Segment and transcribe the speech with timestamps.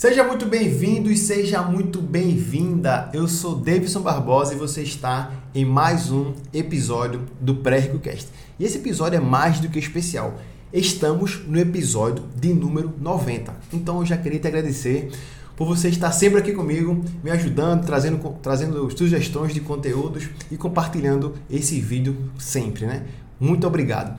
[0.00, 3.10] Seja muito bem-vindo e seja muito bem-vinda.
[3.12, 8.28] Eu sou Davidson Barbosa e você está em mais um episódio do Pré-RicoCast.
[8.58, 10.40] E esse episódio é mais do que especial.
[10.72, 13.54] Estamos no episódio de número 90.
[13.74, 15.10] Então eu já queria te agradecer
[15.54, 21.34] por você estar sempre aqui comigo, me ajudando, trazendo, trazendo sugestões de conteúdos e compartilhando
[21.50, 23.04] esse vídeo sempre, né?
[23.38, 24.18] Muito obrigado.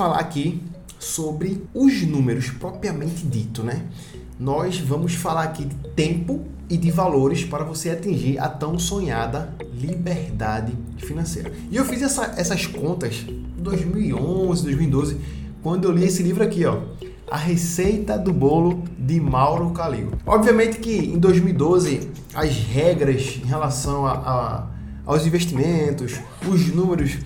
[0.00, 0.62] Falar aqui
[0.98, 3.82] sobre os números propriamente dito, né?
[4.38, 9.54] Nós vamos falar aqui de tempo e de valores para você atingir a tão sonhada
[9.74, 11.52] liberdade financeira.
[11.70, 15.18] E eu fiz essa, essas contas em 2011, 2012,
[15.62, 16.78] quando eu li esse livro aqui, ó.
[17.30, 20.12] A Receita do Bolo de Mauro Caligo.
[20.24, 24.66] Obviamente que em 2012 as regras em relação a, a,
[25.04, 26.14] aos investimentos,
[26.50, 27.18] os números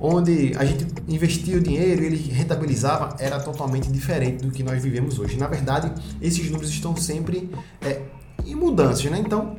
[0.00, 4.82] onde a gente investia o dinheiro e ele rentabilizava era totalmente diferente do que nós
[4.82, 5.36] vivemos hoje.
[5.36, 8.02] Na verdade, esses números estão sempre é,
[8.44, 9.18] em mudanças, né?
[9.18, 9.56] Então,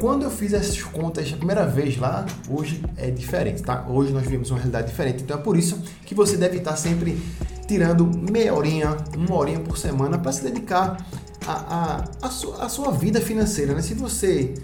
[0.00, 3.86] quando eu fiz essas contas a primeira vez lá, hoje é diferente, tá?
[3.88, 5.22] Hoje nós vivemos uma realidade diferente.
[5.22, 7.20] Então é por isso que você deve estar sempre
[7.66, 11.06] tirando meia horinha, uma horinha por semana para se dedicar
[11.46, 13.82] à a, a, a, sua, a sua vida financeira, né?
[13.82, 14.54] Se você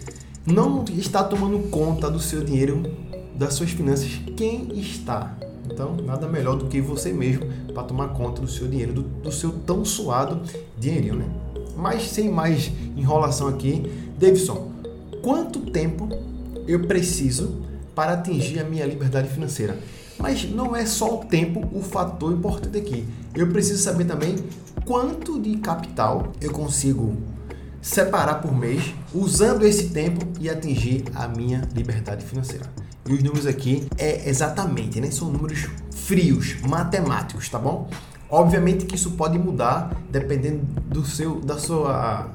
[0.47, 2.83] não está tomando conta do seu dinheiro,
[3.41, 5.35] das suas finanças quem está.
[5.65, 9.33] Então, nada melhor do que você mesmo para tomar conta do seu dinheiro, do, do,
[9.33, 10.43] seu tão suado
[10.79, 11.25] dinheirinho, né?
[11.75, 14.71] Mas sem mais enrolação aqui, Davidson,
[15.23, 16.07] quanto tempo
[16.69, 17.63] eu preciso
[17.95, 19.79] para atingir a minha liberdade financeira?
[20.19, 23.07] Mas não é só o tempo o fator importante aqui.
[23.35, 24.37] Eu preciso saber também
[24.85, 27.17] quanto de capital eu consigo
[27.81, 32.71] separar por mês usando esse tempo e atingir a minha liberdade financeira.
[33.11, 35.11] Os números aqui é exatamente, né?
[35.11, 37.89] São números frios, matemáticos, tá bom?
[38.31, 42.29] Obviamente que isso pode mudar dependendo do seu, da sua,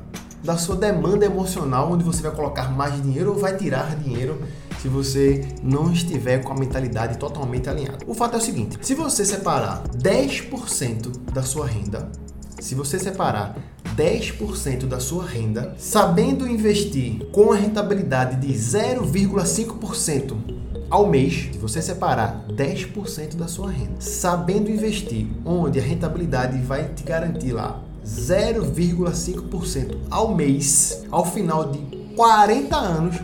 [0.43, 4.41] da sua demanda emocional, onde você vai colocar mais dinheiro ou vai tirar dinheiro
[4.81, 7.99] se você não estiver com a mentalidade totalmente alinhada.
[8.05, 12.11] O fato é o seguinte: se você separar 10% da sua renda,
[12.59, 13.55] se você separar
[13.95, 20.54] 10% da sua renda, sabendo investir com a rentabilidade de 0,5%
[20.89, 26.89] ao mês, se você separar 10% da sua renda, sabendo investir onde a rentabilidade vai
[26.89, 31.79] te garantir lá 0,5% ao mês, ao final de
[32.15, 33.15] 40 anos,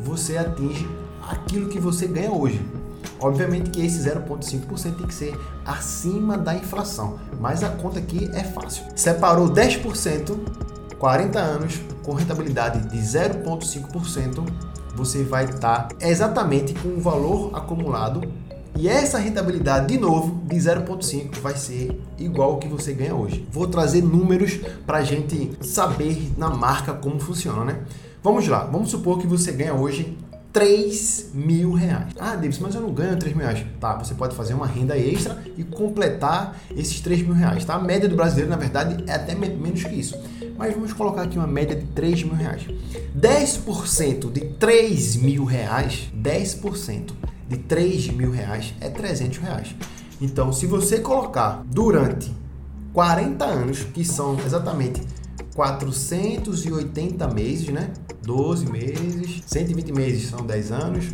[0.00, 0.88] você atinge
[1.28, 2.60] aquilo que você ganha hoje.
[3.20, 5.36] Obviamente que esse 0,5% tem que ser
[5.66, 8.84] acima da inflação, mas a conta aqui é fácil.
[8.94, 10.38] Separou 10%,
[10.98, 14.46] 40 anos, com rentabilidade de 0,5%,
[14.98, 18.20] você vai estar exatamente com o valor acumulado
[18.76, 23.46] e essa rentabilidade, de novo, de 0,5 vai ser igual ao que você ganha hoje.
[23.50, 27.80] Vou trazer números para a gente saber na marca como funciona, né?
[28.22, 30.16] Vamos lá, vamos supor que você ganha hoje
[30.52, 32.12] 3 mil reais.
[32.18, 33.64] Ah, Davis, mas eu não ganho 3 mil reais.
[33.80, 37.74] Tá, você pode fazer uma renda extra e completar esses 3 mil reais, tá?
[37.74, 40.16] A média do brasileiro, na verdade, é até menos que isso.
[40.58, 42.66] Mas vamos colocar aqui uma média de 3 mil reais.
[43.16, 47.12] 10% de 3 mil reais, 10%
[47.48, 49.74] de 3 mil reais é 300 reais.
[50.20, 52.34] Então, se você colocar durante
[52.92, 55.00] 40 anos, que são exatamente
[55.54, 57.92] 480 meses, né?
[58.24, 61.04] 12 meses, 120 meses são 10 anos,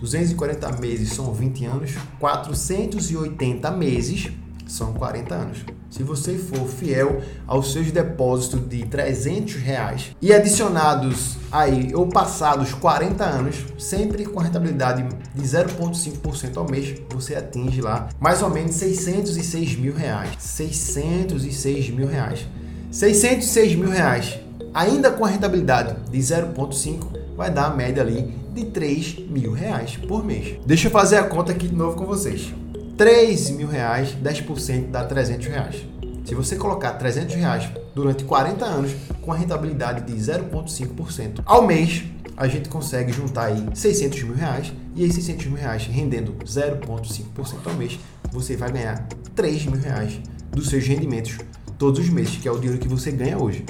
[0.00, 4.30] 240 meses são 20 anos, 480 meses
[4.68, 5.58] são 40 anos.
[5.92, 12.72] Se você for fiel aos seus depósitos de 300 reais e adicionados aí ou passados
[12.72, 18.74] 40 anos, sempre com rentabilidade de 0,5% ao mês, você atinge lá mais ou menos
[18.74, 20.30] 606 mil reais.
[20.38, 22.46] 606 mil reais.
[22.90, 24.40] 606 mil reais
[24.72, 29.98] ainda com a rentabilidade de 0,5, vai dar a média ali de 3 mil reais
[30.08, 30.56] por mês.
[30.64, 32.54] Deixa eu fazer a conta aqui de novo com vocês.
[32.96, 35.76] 3 mil reais, 10% dá 300 reais.
[36.24, 42.04] Se você colocar 300 reais durante 40 anos com a rentabilidade de 0,5% ao mês,
[42.36, 47.66] a gente consegue juntar aí 600 mil reais e esses 600 mil reais rendendo 0,5%
[47.66, 47.98] ao mês,
[48.30, 51.38] você vai ganhar 3 mil reais dos seus rendimentos
[51.78, 53.64] todos os meses, que é o dinheiro que você ganha hoje.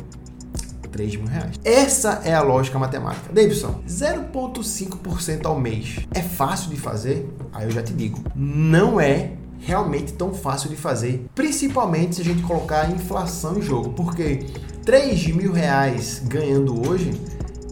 [0.93, 1.59] 3 mil reais.
[1.65, 3.33] Essa é a lógica matemática.
[3.33, 7.29] Davidson, 0,5% ao mês é fácil de fazer?
[7.53, 12.25] Aí eu já te digo, não é realmente tão fácil de fazer, principalmente se a
[12.25, 14.47] gente colocar a inflação em jogo, porque
[14.85, 17.13] 3 mil reais ganhando hoje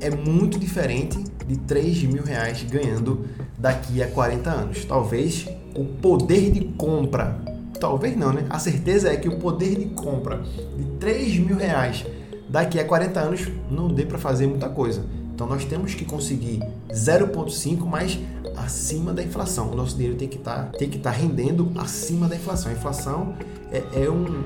[0.01, 3.27] é muito diferente de 3 mil reais ganhando
[3.59, 4.85] daqui a 40 anos?
[4.85, 7.41] Talvez o poder de compra,
[7.79, 8.47] talvez não, né?
[8.49, 10.43] A certeza é que o poder de compra
[10.77, 12.07] de 3 mil reais
[12.51, 15.05] daqui a 40 anos não dê para fazer muita coisa.
[15.33, 16.61] Então nós temos que conseguir
[16.91, 18.19] 0,5 mais
[18.57, 19.71] acima da inflação.
[19.71, 22.71] O nosso dinheiro tem que tá, estar tá rendendo acima da inflação.
[22.71, 23.35] A inflação
[23.73, 24.45] é, é um,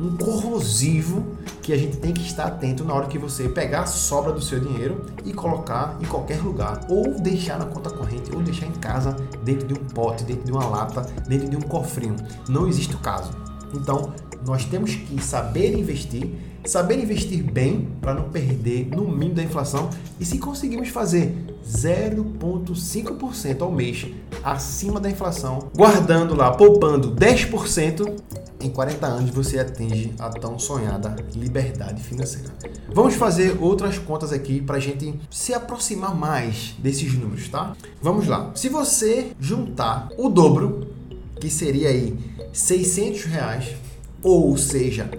[0.00, 1.26] um corrosivo
[1.60, 4.40] que a gente tem que estar atento na hora que você pegar a sobra do
[4.40, 8.72] seu dinheiro e colocar em qualquer lugar, ou deixar na conta corrente, ou deixar em
[8.72, 12.16] casa, dentro de um pote, dentro de uma lata, dentro de um cofrinho.
[12.48, 13.30] Não existe o caso.
[13.74, 14.12] Então,
[14.46, 16.30] nós temos que saber investir,
[16.64, 21.34] saber investir bem para não perder no mínimo da inflação e se conseguimos fazer
[21.66, 24.06] 0,5% ao mês
[24.42, 28.20] acima da inflação, guardando lá, poupando 10%,
[28.60, 32.52] em 40 anos você atinge a tão sonhada liberdade financeira.
[32.94, 37.74] Vamos fazer outras contas aqui para a gente se aproximar mais desses números, tá?
[38.00, 38.52] Vamos lá.
[38.54, 40.86] Se você juntar o dobro,
[41.40, 42.16] que seria aí
[42.52, 43.74] 600 reais
[44.22, 45.10] ou seja,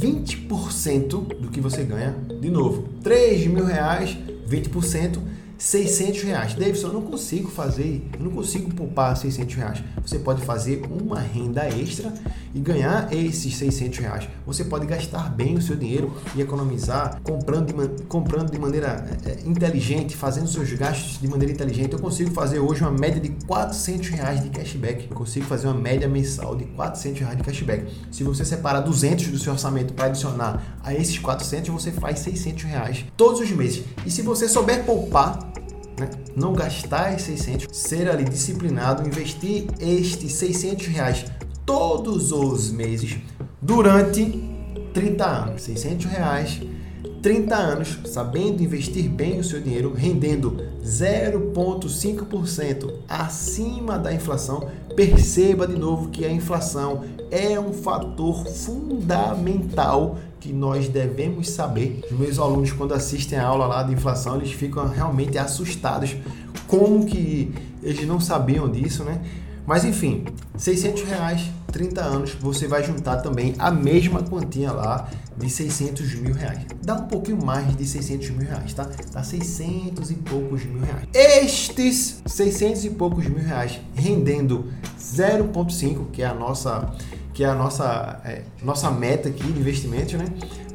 [0.00, 1.08] 20%
[1.40, 4.16] do que você ganha, de novo, 3 mil reais,
[4.48, 5.18] 20%,
[5.64, 6.54] 600 reais.
[6.54, 9.82] Davidson, eu não consigo fazer, eu não consigo poupar 600 reais.
[10.04, 12.12] Você pode fazer uma renda extra
[12.54, 14.28] e ganhar esses 600 reais.
[14.46, 19.48] Você pode gastar bem o seu dinheiro e economizar comprando de, comprando de maneira é,
[19.48, 21.94] inteligente, fazendo seus gastos de maneira inteligente.
[21.94, 25.08] Eu consigo fazer hoje uma média de 400 reais de cashback.
[25.10, 27.90] Eu consigo fazer uma média mensal de 400 reais de cashback.
[28.12, 32.64] Se você separar 200 do seu orçamento para adicionar a esses 400, você faz 600
[32.64, 33.82] reais todos os meses.
[34.04, 35.53] E se você souber poupar,
[35.98, 36.08] né?
[36.36, 41.24] não gastar esses 600, ser ali disciplinado, investir estes 600 reais
[41.64, 43.16] todos os meses
[43.60, 44.42] durante
[44.92, 45.62] 30 anos.
[45.62, 46.60] 600 reais,
[47.22, 54.68] 30 anos, sabendo investir bem o seu dinheiro, rendendo 0,5% acima da inflação.
[54.94, 62.02] Perceba de novo que a inflação é um fator fundamental que nós devemos saber.
[62.10, 66.14] Os meus alunos, quando assistem a aula lá de inflação, eles ficam realmente assustados.
[66.68, 67.50] Como que
[67.82, 69.22] eles não sabiam disso, né?
[69.66, 70.26] Mas enfim,
[70.58, 76.34] 600 reais, 30 anos, você vai juntar também a mesma quantia lá de 600 mil
[76.34, 76.60] reais.
[76.82, 78.86] Dá um pouquinho mais de 600 mil reais, tá?
[79.10, 81.08] Dá 600 e poucos mil reais.
[81.14, 84.66] Estes 600 e poucos mil reais rendendo
[85.00, 86.92] 0,5, que é a nossa
[87.34, 90.24] que é a nossa, é, nossa meta aqui de investimento, né?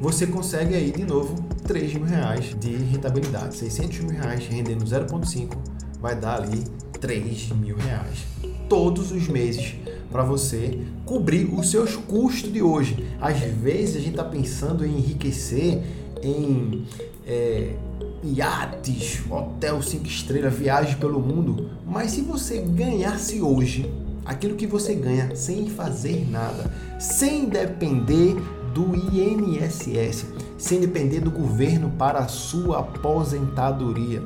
[0.01, 3.55] Você consegue aí de novo 3 mil reais de rentabilidade.
[3.55, 5.57] 600 mil reais rendendo 0,5
[6.01, 6.65] vai dar ali
[6.99, 8.25] 3 mil reais
[8.67, 9.75] todos os meses
[10.11, 13.07] para você cobrir os seus custos de hoje.
[13.21, 15.81] Às vezes a gente está pensando em enriquecer
[16.21, 16.85] em
[17.25, 17.73] é,
[18.21, 23.89] iates, hotel 5 estrelas, viagem pelo mundo, mas se você ganhasse hoje
[24.29, 28.35] aquilo que você ganha sem fazer nada, sem depender
[28.75, 34.21] do INSS, sem depender do governo para a sua aposentadoria.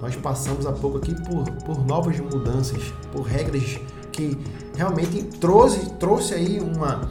[0.00, 2.82] Nós passamos há pouco aqui por, por novas mudanças,
[3.12, 3.78] por regras
[4.10, 4.38] que
[4.74, 7.10] realmente trouxe, trouxe aí uma,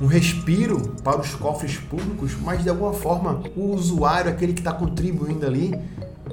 [0.00, 4.72] um respiro para os cofres públicos, mas de alguma forma o usuário, aquele que está
[4.72, 5.74] contribuindo ali,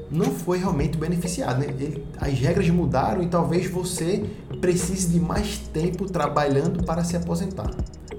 [0.10, 1.60] não foi realmente beneficiado.
[1.60, 1.68] Né?
[1.68, 4.26] Ele, as regras mudaram e talvez você
[4.60, 7.72] precise de mais tempo trabalhando para se aposentar.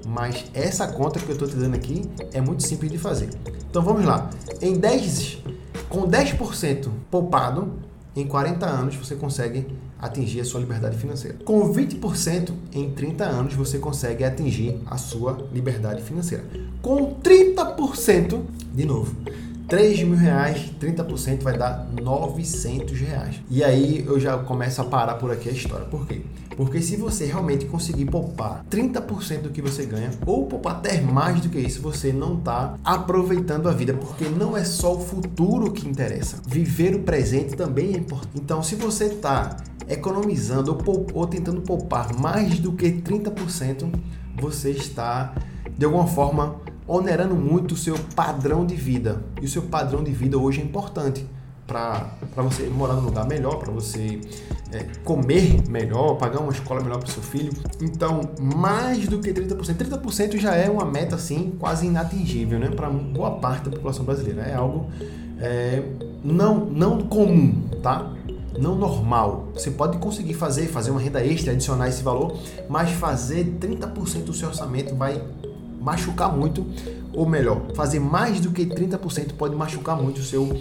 [0.07, 3.29] Mas essa conta que eu estou te dando aqui é muito simples de fazer.
[3.71, 4.31] Então vamos lá.
[4.61, 5.39] Em 10,
[5.89, 7.73] com 10% poupado,
[8.17, 9.67] em 40 anos você consegue
[9.99, 11.37] atingir a sua liberdade financeira.
[11.45, 16.45] Com 20% em 30 anos você consegue atingir a sua liberdade financeira.
[16.81, 18.43] Com 30%,
[18.75, 19.15] de novo,
[19.69, 23.39] 3 mil reais, 30% vai dar 900 reais.
[23.51, 25.85] E aí eu já começo a parar por aqui a história.
[25.85, 26.23] Por quê?
[26.57, 31.43] Porque se você realmente conseguir poupar 30% do que você ganha, ou poupar até mais
[31.43, 35.71] do que isso, você não está aproveitando a vida, porque não é só o futuro
[35.71, 36.39] que interessa.
[36.47, 38.33] Viver o presente também é importante.
[38.37, 43.93] Então, se você está economizando ou, ou tentando poupar mais do que 30%,
[44.41, 45.35] você está
[45.77, 46.57] de alguma forma
[46.89, 49.23] onerando muito o seu padrão de vida.
[49.41, 51.25] E o seu padrão de vida hoje é importante
[51.67, 54.19] para você morar num lugar melhor, para você
[54.73, 57.53] é, comer melhor, pagar uma escola melhor para seu filho.
[57.83, 59.75] Então, mais do que 30%.
[59.75, 62.69] 30% já é uma meta assim quase inatingível né?
[62.69, 64.43] para boa parte da população brasileira.
[64.43, 64.87] É algo
[65.39, 65.83] é,
[66.25, 68.15] não, não comum, tá?
[68.59, 69.49] não normal.
[69.55, 72.37] Você pode conseguir fazer, fazer uma renda extra, adicionar esse valor,
[72.69, 75.23] mas fazer 30% do seu orçamento vai
[75.81, 76.67] machucar muito,
[77.13, 80.59] ou melhor, fazer mais do que 30% pode machucar muito o seu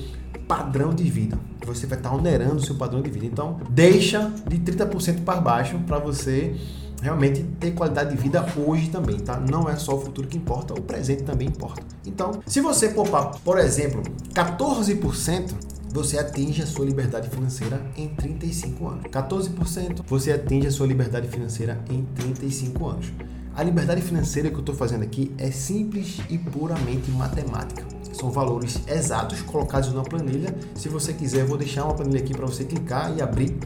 [0.47, 1.37] padrão de vida.
[1.65, 3.25] você vai estar onerando o seu padrão de vida.
[3.25, 6.55] Então, deixa de 30% para baixo para você
[7.01, 9.37] realmente ter qualidade de vida hoje também, tá?
[9.37, 11.83] Não é só o futuro que importa, o presente também importa.
[12.05, 14.01] Então, se você poupar, por exemplo,
[14.33, 15.53] 14%,
[15.89, 19.03] você atinge a sua liberdade financeira em 35 anos.
[19.05, 23.11] 14% você atinge a sua liberdade financeira em 35 anos.
[23.57, 27.83] A liberdade financeira que eu estou fazendo aqui é simples e puramente matemática.
[28.13, 30.55] São valores exatos colocados numa planilha.
[30.75, 33.57] Se você quiser, eu vou deixar uma planilha aqui para você clicar e abrir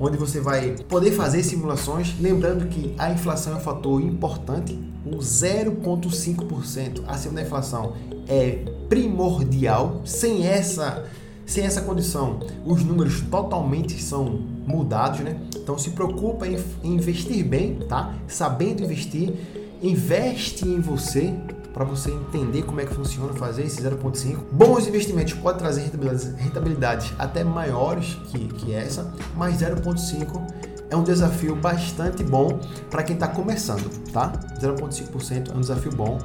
[0.00, 5.18] onde você vai poder fazer simulações, lembrando que a inflação é um fator importante, o
[5.18, 7.92] 0,5% acima da inflação
[8.26, 10.00] é primordial.
[10.06, 11.04] Sem essa,
[11.44, 15.38] sem essa condição, os números totalmente são mudados, né?
[15.56, 18.14] Então se preocupa em investir bem, tá?
[18.26, 19.34] Sabendo investir,
[19.82, 21.34] investe em você,
[21.72, 24.38] para você entender como é que funciona fazer esse 0,5.
[24.52, 30.40] Bons investimentos podem trazer rentabilidades, rentabilidades até maiores que, que essa, mas 0,5
[30.88, 34.32] é um desafio bastante bom para quem está começando, tá?
[34.60, 36.18] 0,5% é um desafio bom,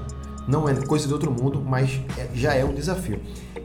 [0.49, 3.21] não é coisa do outro mundo, mas é, já é um desafio.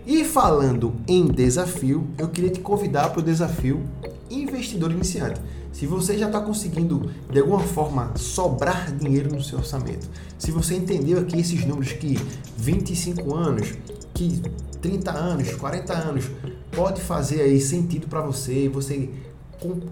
[0.07, 3.83] E falando em desafio, eu queria te convidar para o desafio
[4.31, 5.41] investidor iniciante.
[5.73, 10.77] Se você já está conseguindo de alguma forma sobrar dinheiro no seu orçamento, se você
[10.77, 12.19] entendeu aqui esses números que
[12.59, 13.73] 25 anos,
[14.13, 14.43] que
[14.83, 16.31] 30 anos, 40 anos
[16.71, 19.09] pode fazer aí sentido para você, você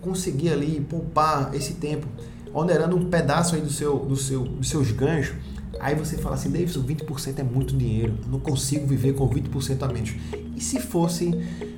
[0.02, 2.06] conseguir ali poupar esse tempo,
[2.52, 5.32] onerando um pedaço aí do seu, do seu, dos seus ganhos,
[5.82, 9.92] aí você fala assim, Davidson, 20% é muito dinheiro, não consigo viver com 20% a
[9.92, 10.14] menos.
[10.56, 11.32] E se fosse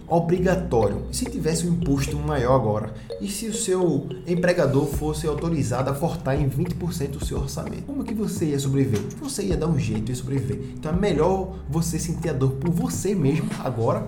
[0.07, 1.07] obrigatório.
[1.11, 2.95] E se tivesse um imposto maior agora?
[3.21, 7.85] E se o seu empregador fosse autorizado a cortar em 20% o seu orçamento?
[7.85, 9.01] Como que você ia sobreviver?
[9.21, 10.61] Você ia dar um jeito de sobreviver.
[10.75, 14.05] Então é melhor você sentir a dor por você mesmo agora,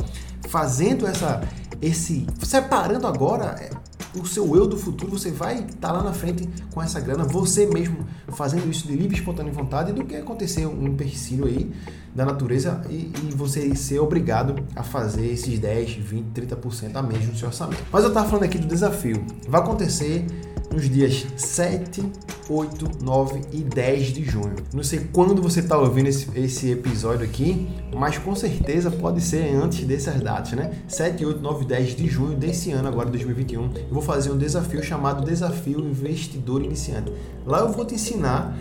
[0.49, 1.43] fazendo essa
[1.83, 3.71] esse separando agora é,
[4.21, 7.25] o seu eu do futuro, você vai estar tá lá na frente com essa grana,
[7.25, 11.71] você mesmo fazendo isso de livre espontânea vontade, do que acontecer um empecilho aí
[12.17, 17.27] da natureza e, e, você ser obrigado a fazer esses 10, 20, 30% a menos
[17.27, 17.85] no seu orçamento.
[17.93, 19.23] Mas eu estava falando aqui do desafio.
[19.47, 20.25] Vai acontecer
[20.73, 22.11] nos dias 7,
[22.49, 24.57] 8, 9 e 10 de junho.
[24.73, 29.55] Não sei quando você está ouvindo esse, esse, episódio aqui, mas com certeza pode ser
[29.55, 30.73] antes dessas datas, né?
[30.89, 34.39] 7, 8, 9 e 10 de junho desse ano, agora 2021, eu vou fazer um
[34.39, 37.13] desafio chamado Desafio Investidor Iniciante.
[37.45, 38.57] Lá eu vou te ensinar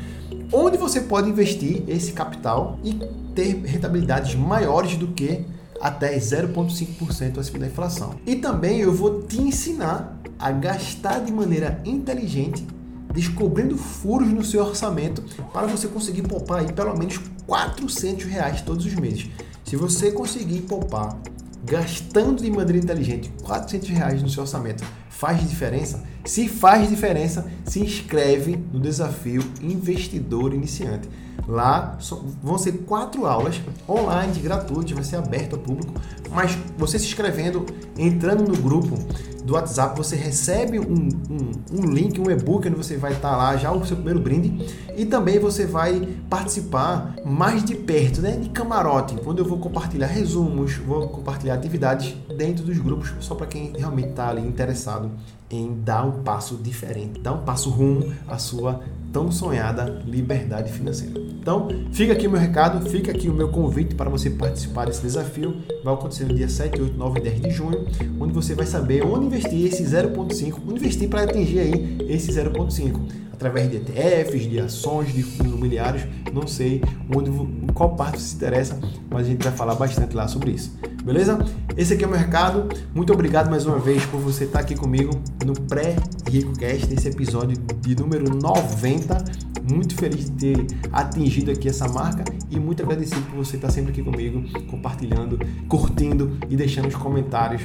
[0.52, 2.94] onde você pode investir esse capital e
[3.34, 5.46] ter rentabilidades maiores do que
[5.82, 8.16] até 0,5% acima da inflação.
[8.26, 12.66] E também eu vou te ensinar a gastar de maneira inteligente,
[13.14, 18.86] descobrindo furos no seu orçamento para você conseguir poupar aí pelo menos 400 reais todos
[18.86, 19.30] os meses.
[19.64, 21.18] Se você conseguir poupar
[21.66, 26.04] gastando de maneira inteligente 400 reais no seu orçamento faz diferença?
[26.24, 31.10] Se faz diferença, se inscreve no desafio Investidor Iniciante.
[31.48, 31.98] Lá
[32.42, 35.94] vão ser quatro aulas online, gratuitas, vai ser aberto ao público.
[36.32, 37.66] Mas você se inscrevendo,
[37.98, 38.98] entrando no grupo
[39.46, 43.56] do WhatsApp, você recebe um, um, um link, um e-book, onde você vai estar lá
[43.56, 44.66] já o seu primeiro brinde.
[44.98, 48.32] E também você vai participar mais de perto, né?
[48.32, 53.46] De camarote, quando eu vou compartilhar resumos, vou compartilhar atividades dentro dos grupos, só para
[53.46, 55.12] quem realmente está ali interessado
[55.50, 58.82] em dar um passo diferente, dar um passo rumo à sua
[59.14, 61.20] tão sonhada liberdade financeira.
[61.20, 65.02] Então, fica aqui o meu recado, fica aqui o meu convite para você participar desse
[65.02, 65.56] desafio.
[65.84, 67.86] Vai acontecer no dia 7, 8, 9 e 10 de junho,
[68.20, 73.00] onde você vai saber onde investir esse 0,5, onde investir para atingir aí esse 0,5
[73.46, 76.82] através de ETFs, de ações, de fundos imobiliários, não sei
[77.16, 77.32] onde,
[77.74, 80.76] qual parte se interessa, mas a gente vai falar bastante lá sobre isso.
[81.04, 81.38] Beleza?
[81.78, 82.68] Esse aqui é o meu recado.
[82.94, 85.12] Muito obrigado mais uma vez por você estar aqui comigo
[85.46, 89.24] no pré-RicoCast, esse episódio de número 90.
[89.72, 93.92] Muito feliz de ter atingido aqui essa marca e muito agradecido por você estar sempre
[93.92, 97.62] aqui comigo, compartilhando, curtindo e deixando os comentários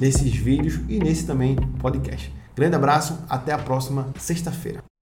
[0.00, 2.32] nesses vídeos e nesse também podcast.
[2.54, 4.93] Grande abraço, até a próxima sexta-feira.